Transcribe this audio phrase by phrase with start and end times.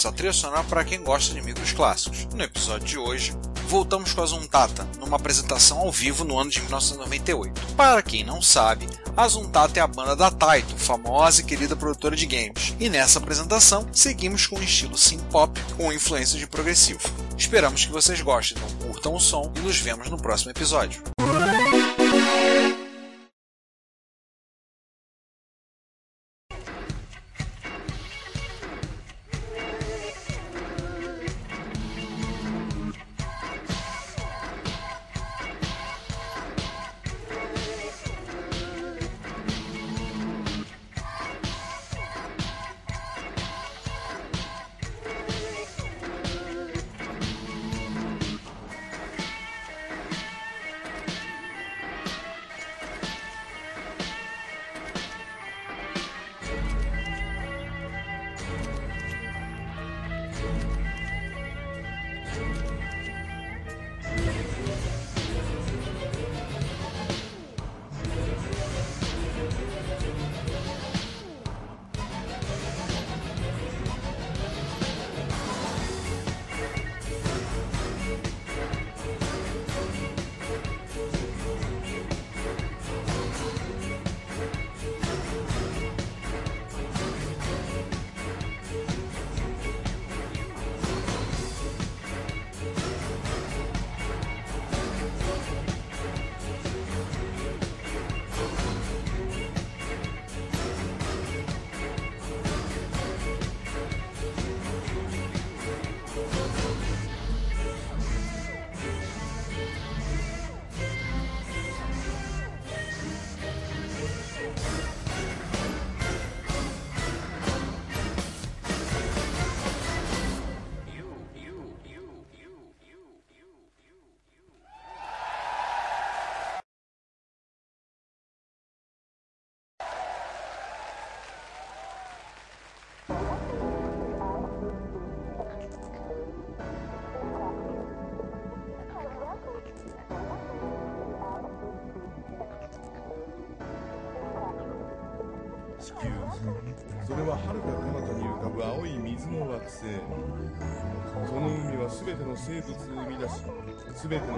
[0.00, 2.26] Hits, a trilha sonora para quem gosta de micros clássicos.
[2.34, 3.34] No episódio de hoje,
[3.68, 7.74] voltamos com a Zuntata, numa apresentação ao vivo no ano de 1998.
[7.76, 12.16] Para quem não sabe, a Zuntata é a banda da Taito, famosa e querida produtora
[12.16, 17.00] de games, e nessa apresentação seguimos com um estilo synth-pop com influência de progressivo.
[17.36, 21.02] Esperamos que vocês gostem, então curtam o som e nos vemos no próximo episódio.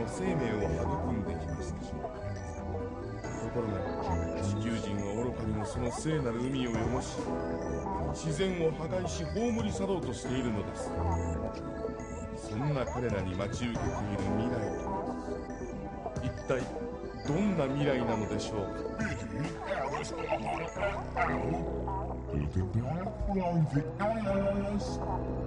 [0.03, 1.87] の生命を育んできましたと
[3.55, 3.79] ころが
[4.43, 7.19] 地球人は愚かにもその聖なる海を汚し
[8.13, 10.91] 自然を破壊し葬り去ろうとしているのです
[12.49, 15.03] そんな彼らに待ち受けている未来とは
[16.23, 16.63] 一体
[17.29, 18.83] どんな未来なのでしょうか
[22.53, 24.99] The Dark One Victorious!「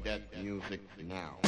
[0.00, 1.38] that music now.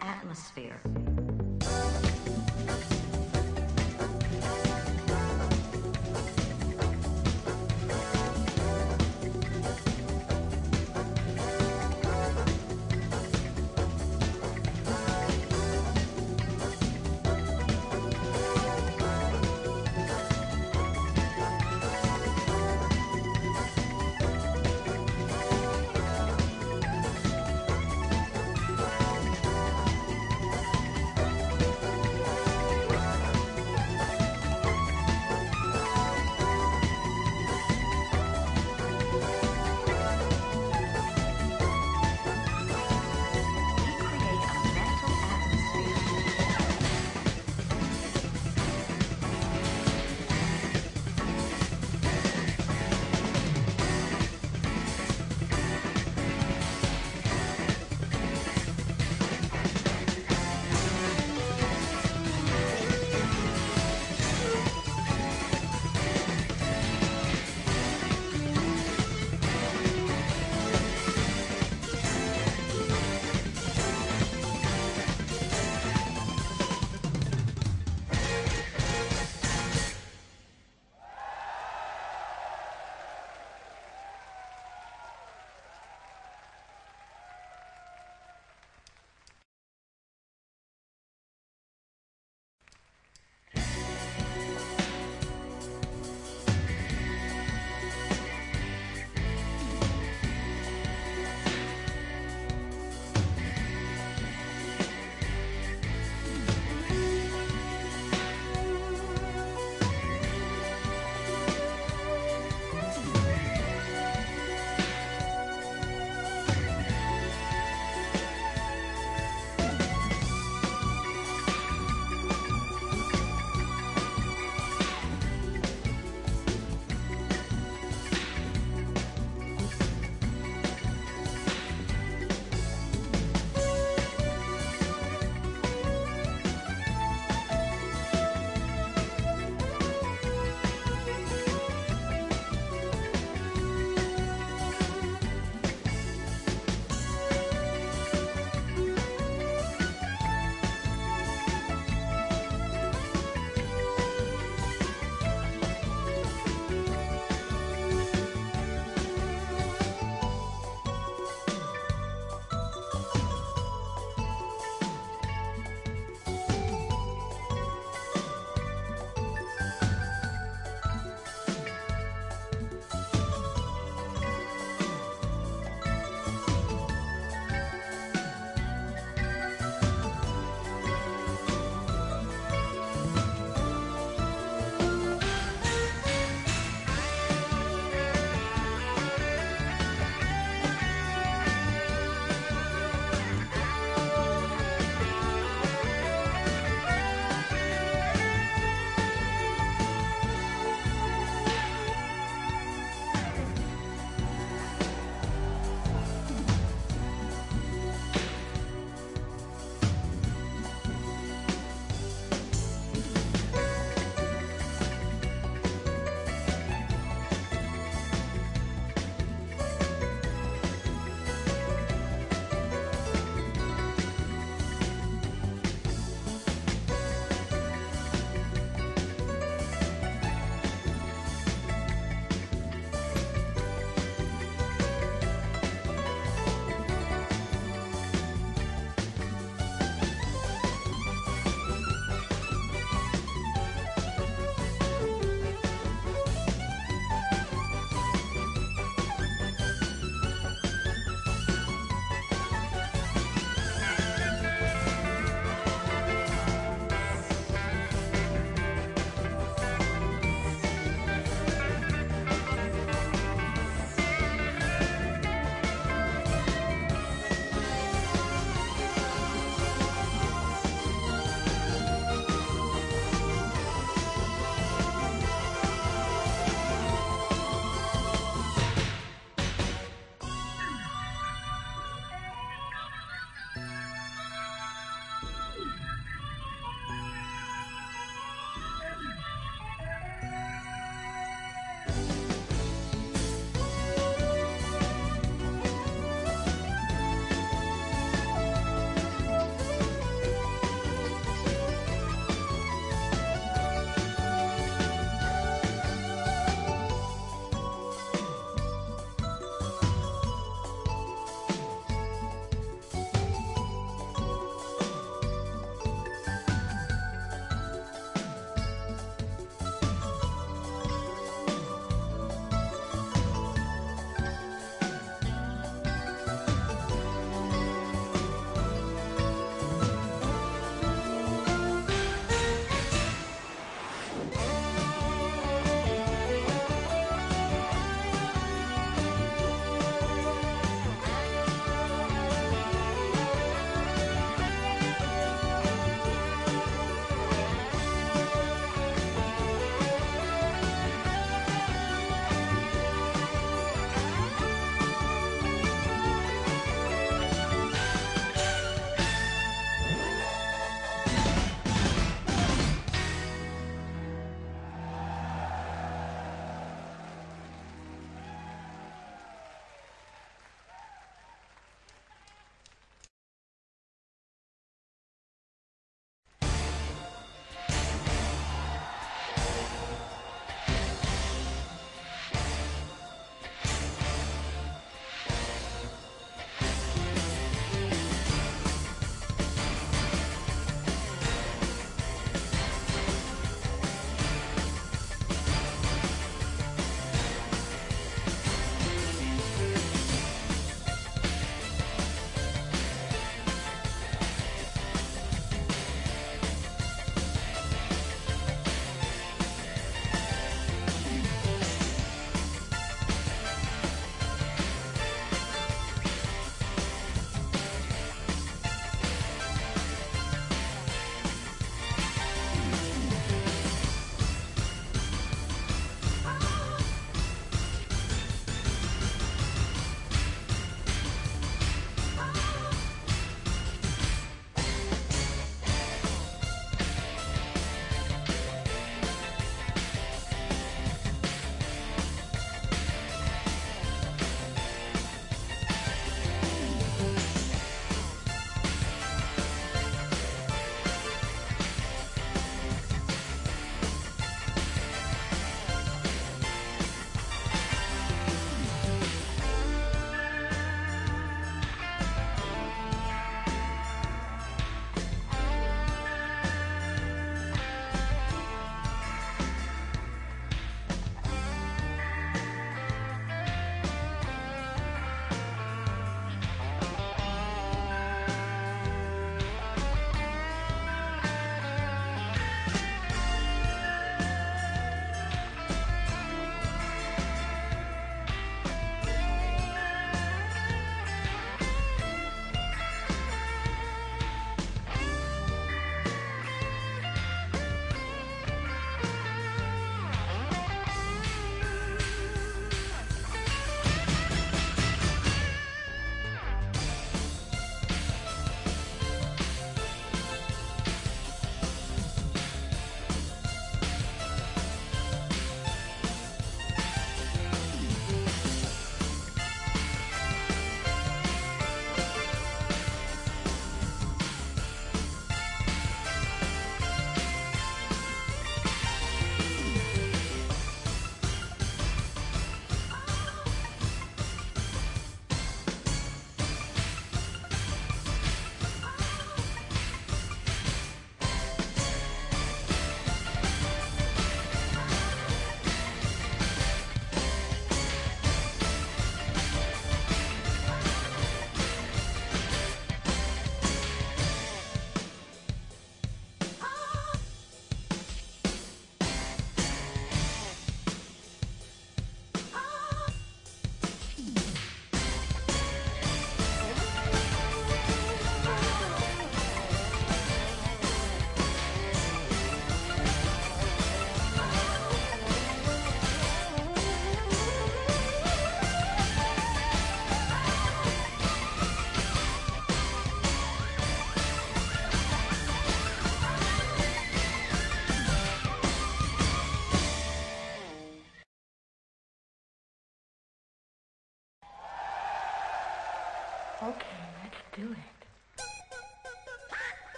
[0.00, 0.80] Atmosphere.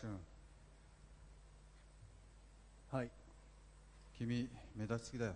[0.00, 0.18] 橋君、
[2.90, 3.10] はい
[4.16, 5.32] 君、目立ちすぎだよ。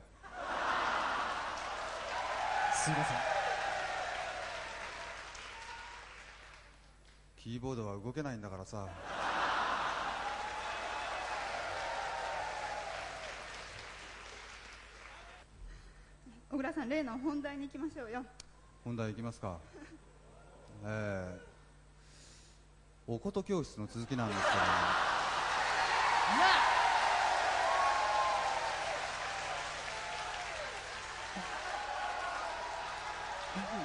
[2.73, 3.17] すいません
[7.37, 8.89] キーボードは動けないんだからさ。
[16.49, 18.25] 小倉さん例の本題に行きましょうよ
[18.85, 19.59] 本題いきますか。
[20.85, 21.46] えー、
[23.09, 24.59] おこと教室の続きなんですけど、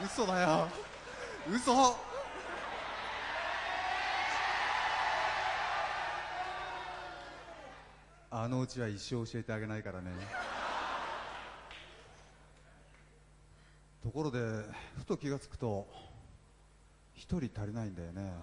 [0.05, 0.67] 嘘だよ。
[1.47, 1.95] 嘘。
[8.31, 10.09] あのうちは一生教えてあげないからね。
[14.01, 14.39] ところで
[14.97, 15.87] ふと気がつくと
[17.13, 18.33] 一人足りないんだよね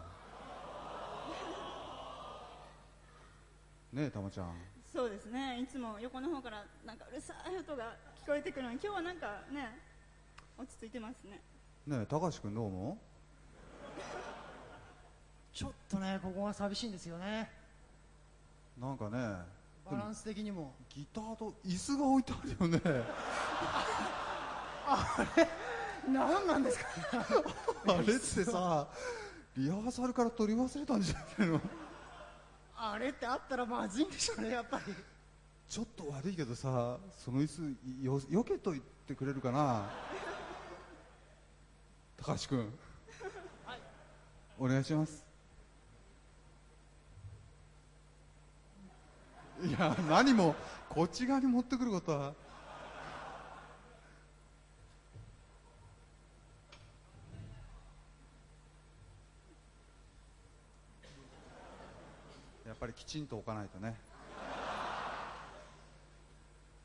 [3.93, 4.53] ねえたまちゃん。
[4.93, 5.61] そうですね。
[5.61, 9.78] いつも横の方からなんかうるさい音が聞こえてくるのに今日はなんかね
[10.59, 11.41] 落ち着いてますね。
[11.86, 12.99] ねえ高橋君どう思
[15.53, 17.51] ちょっとねここが寂しいんですよね。
[18.78, 19.18] うなんかね
[19.91, 20.74] バランス的にも。
[20.91, 22.80] ギターと椅子が置いてあるよね。
[26.09, 26.86] 何なんですか？
[27.89, 28.89] あれってさ
[29.57, 31.61] リハーサルから取り忘れたんじゃないの？
[32.81, 34.95] あれってあったらまずいんでしょうねやっぱり。
[35.68, 39.91] ちょっと悪いけどさその椅子よよけといてくれるかな。
[42.16, 42.59] 高橋君、
[43.66, 43.81] はい
[44.59, 45.26] お願いします。
[49.64, 50.55] いや何も
[50.89, 52.33] こっち側に持ってくることは。
[62.81, 63.95] ぱりきちんと置かないとね。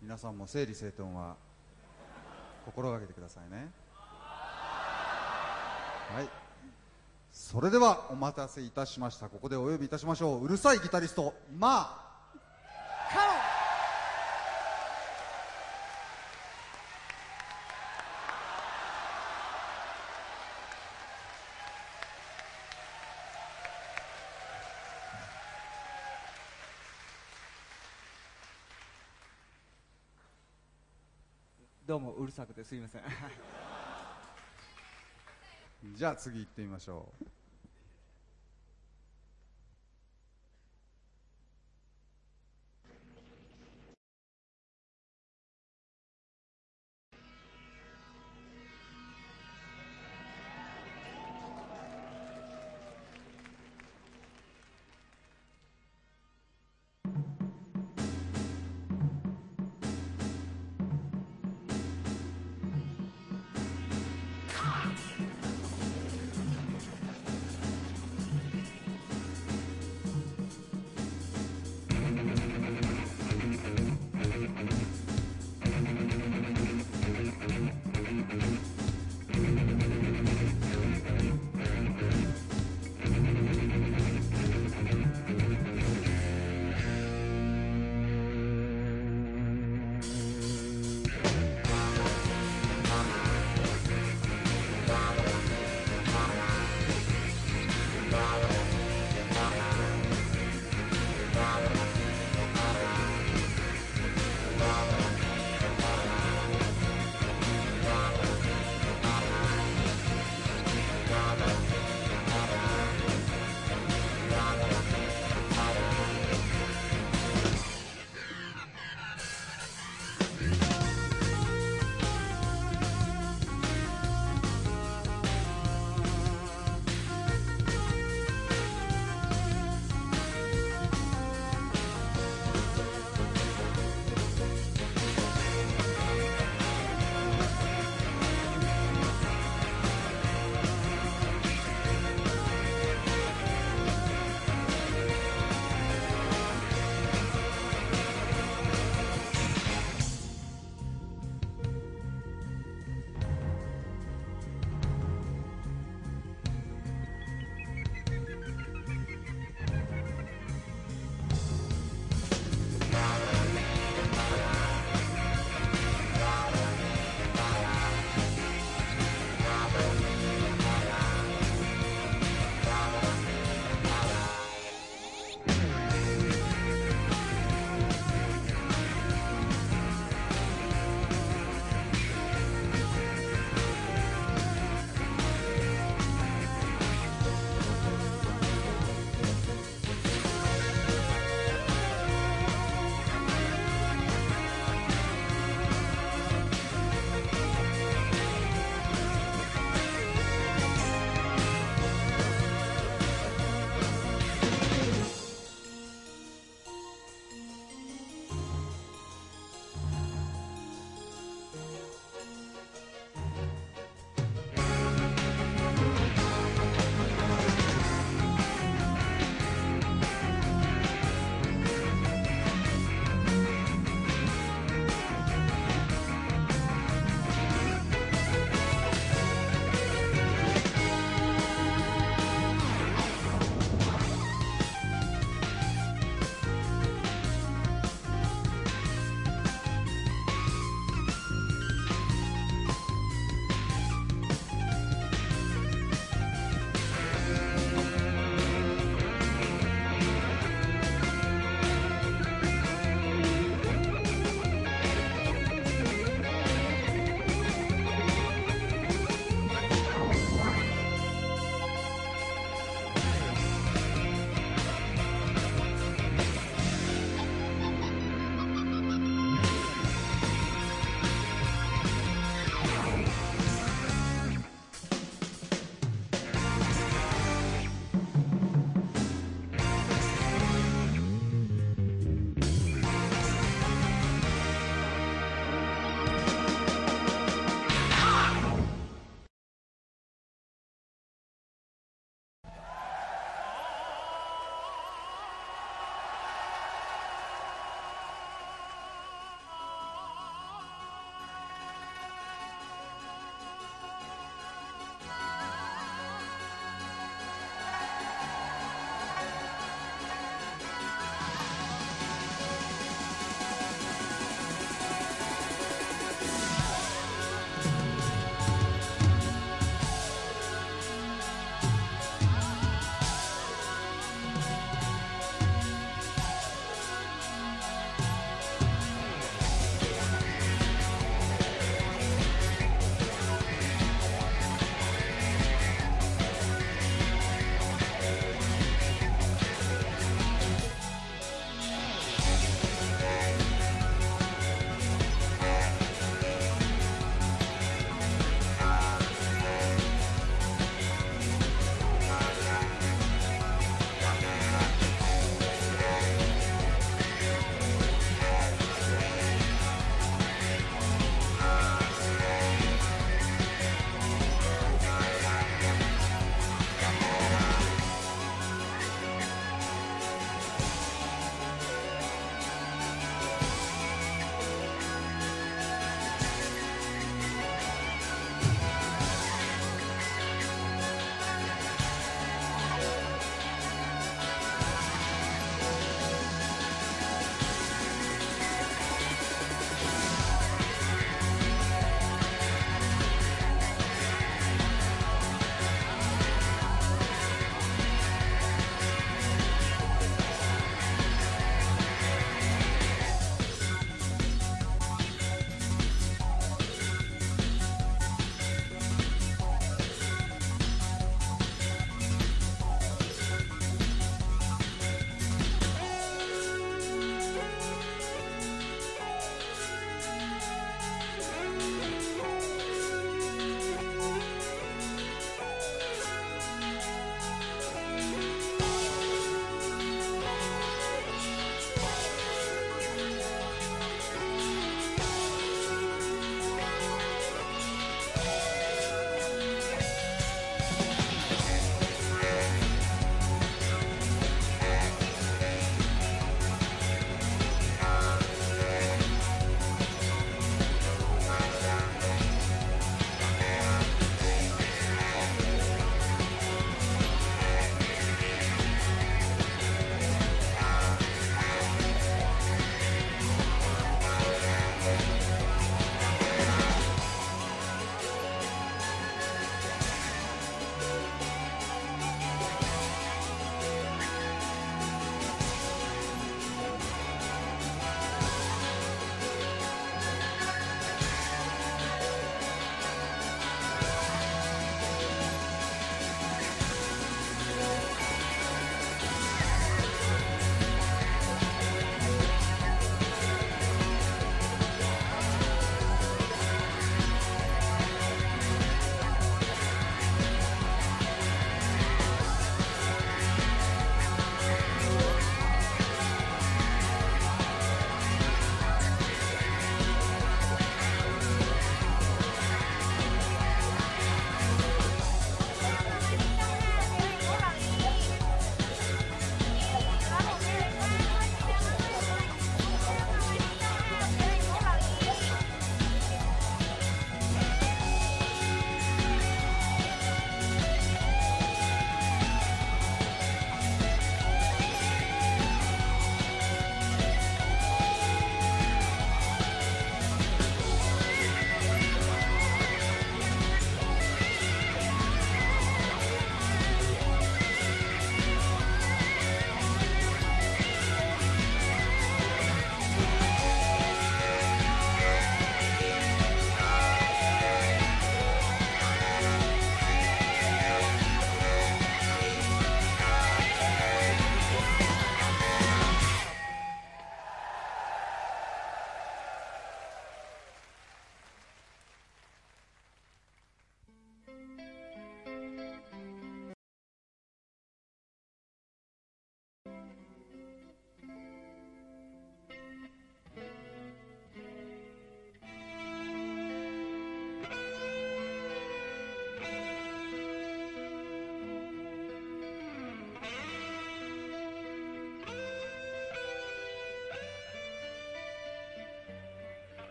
[0.00, 1.36] 皆さんも整理整頓は
[2.64, 3.70] 心がけてくださいね。
[6.14, 6.28] はい。
[7.32, 9.28] それではお待たせいたしました。
[9.28, 10.44] ここでお呼びいたしましょう。
[10.44, 12.11] うるさいギタリストまあ。
[31.92, 33.02] どうもうるさくてすいません。
[35.94, 37.24] じゃあ次行ってみましょう。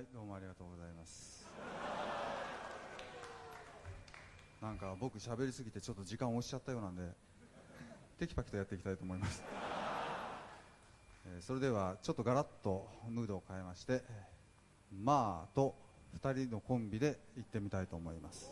[0.00, 1.46] いどうもありがとうございます。
[4.60, 7.02] なんか僕喋りすぎてちょっと時間押しちゃったようなんで
[8.18, 9.44] テキパキとやっていきたいと思います、
[11.26, 14.02] えーそれではちょっとガラッとムードを変えまして
[15.04, 15.74] まあと
[16.20, 18.50] 2人のコンビで行ってみたいと思います。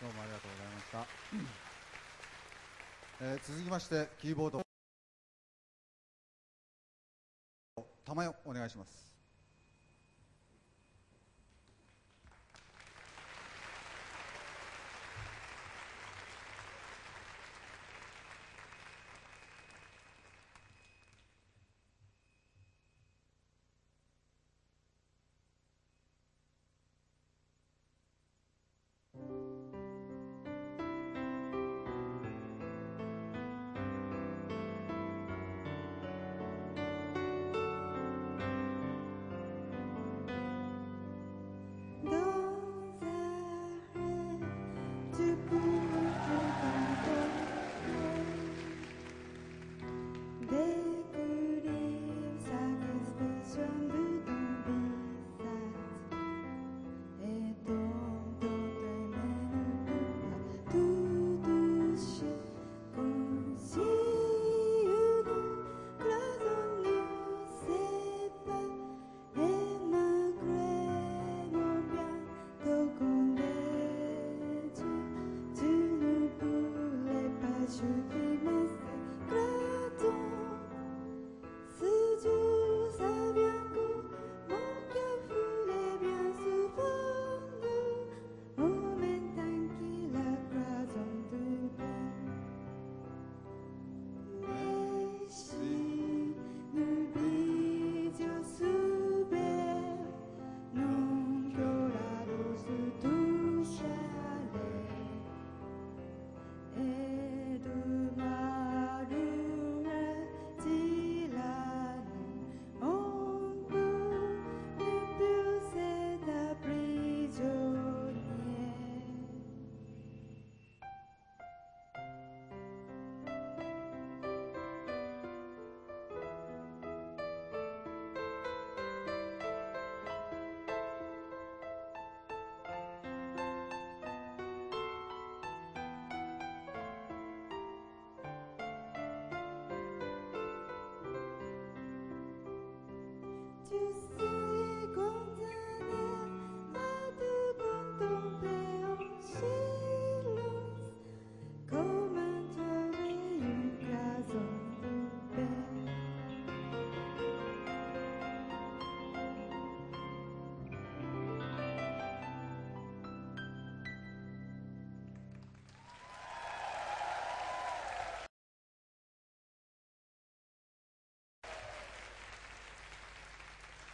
[0.00, 1.06] どうもありがとうございました、
[3.20, 4.62] えー続きましてキーボード。
[8.04, 9.12] 玉代お願いします「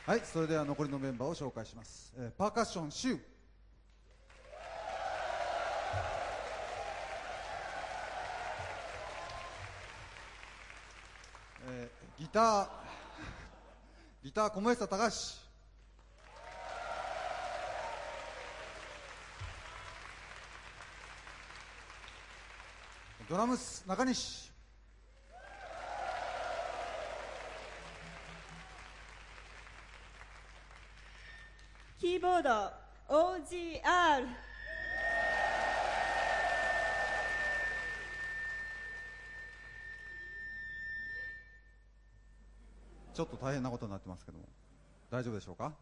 [0.06, 3.20] はいそれでは残りのメンバーを紹介します、えーパーカッションシュウ
[11.70, 12.68] えーギター
[14.24, 15.44] ギター小林高橋
[23.30, 24.53] ドラムス中西。
[32.24, 32.72] ボード
[33.06, 34.24] OGR
[43.12, 44.44] ちょっと大変なことになってますけども
[45.10, 45.74] 大丈夫でしょうか？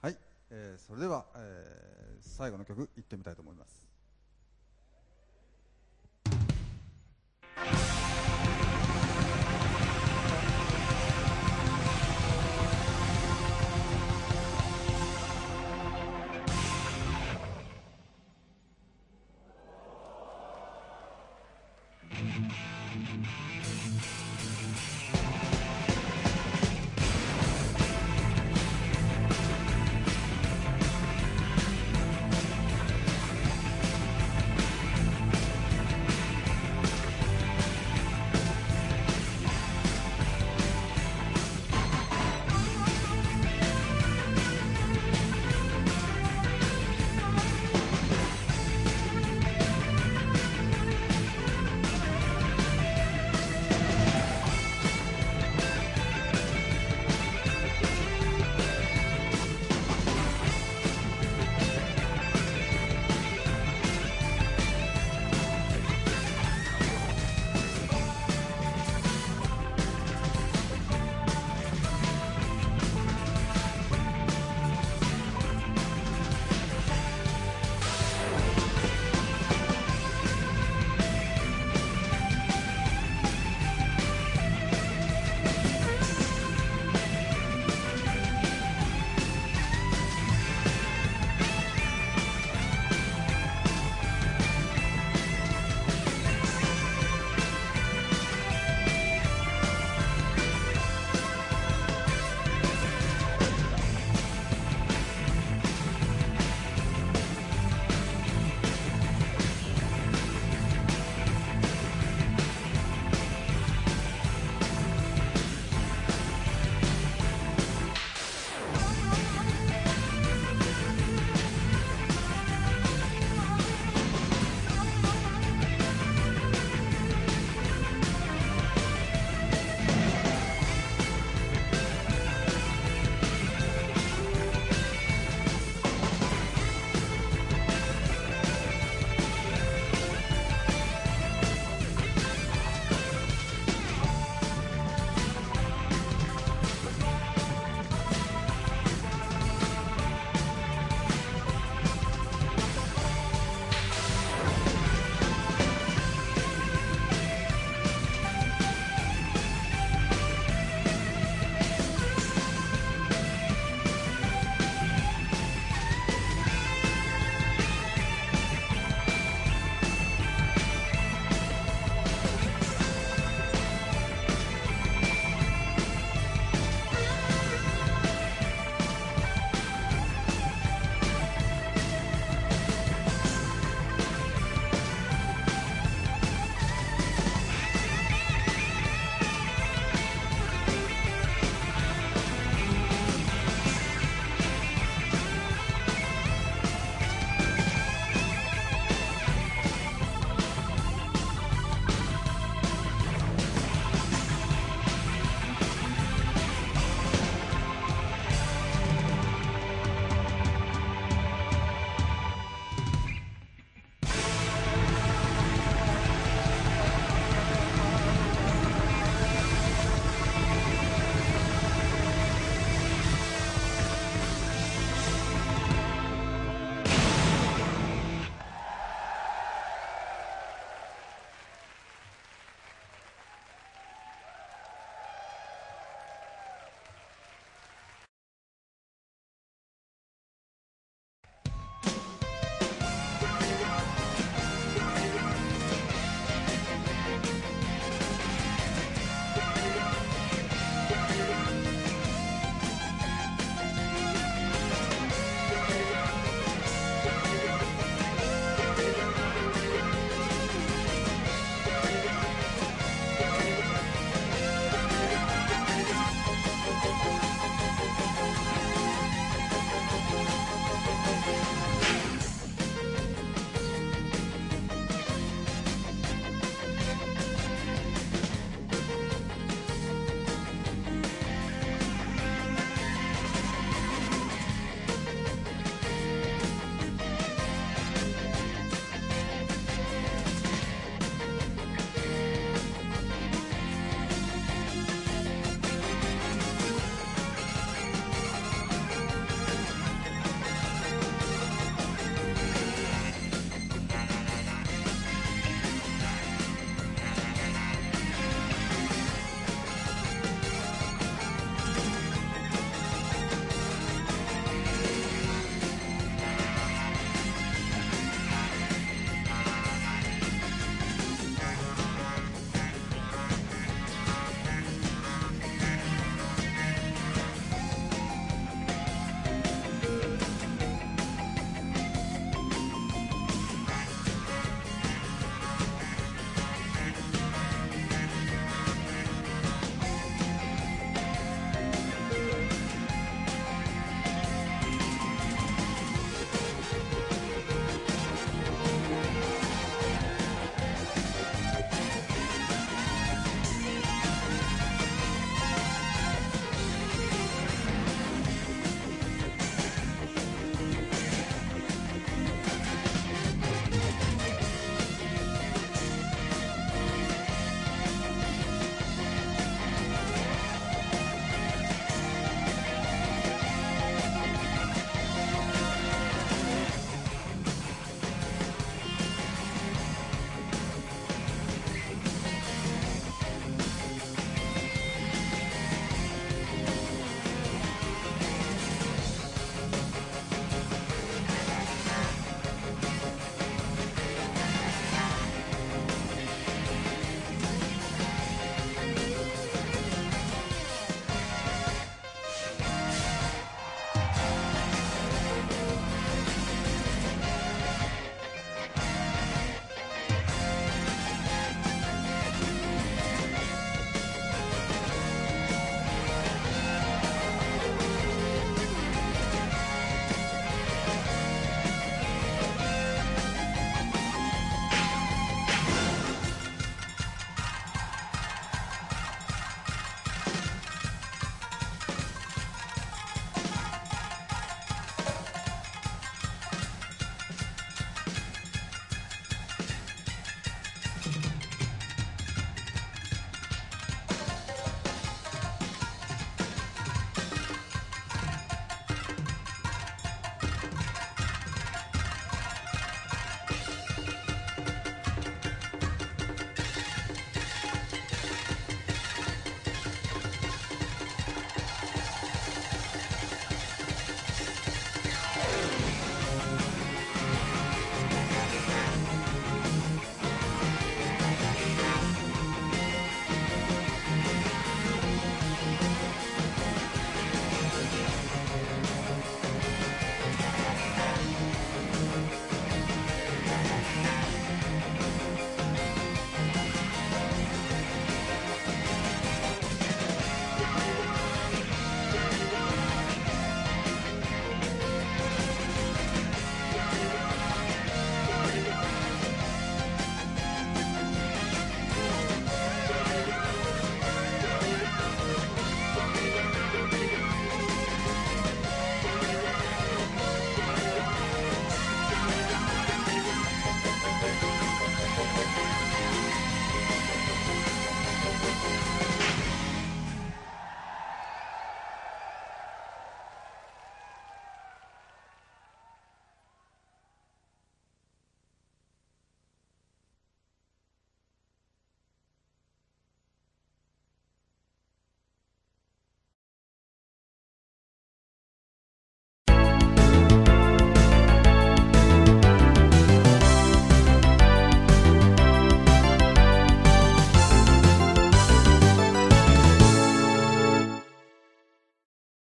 [0.00, 0.16] はい、
[0.50, 1.92] えーそれでは、えー
[2.24, 3.91] 最後の曲いってみたいと思います。